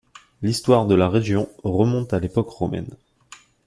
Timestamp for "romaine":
2.49-2.89